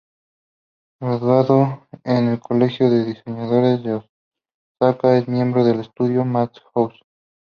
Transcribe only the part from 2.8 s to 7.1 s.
de Diseñadores de Osaka, es miembro del estudio Madhouse.